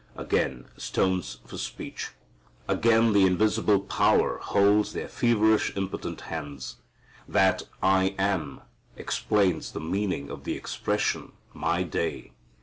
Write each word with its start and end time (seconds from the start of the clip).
Again 0.15 0.65
stones 0.77 1.41
for 1.45 1.59
speech. 1.59 2.09
Again 2.67 3.13
the 3.13 3.27
invisible 3.27 3.79
power 3.79 4.39
holds 4.39 4.93
their 4.93 5.07
feverish 5.07 5.77
impotent 5.77 6.21
hands. 6.21 6.77
That 7.27 7.67
"I 7.83 8.15
am" 8.17 8.61
explains 8.95 9.73
the 9.73 9.79
meaning 9.79 10.31
of 10.31 10.43
the 10.43 10.55
expression 10.57 11.33
"my 11.53 11.83
day." 11.83 12.31